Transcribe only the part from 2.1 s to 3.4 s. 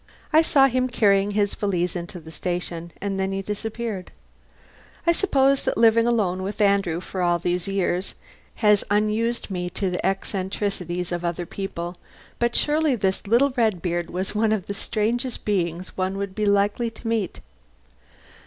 the station, and then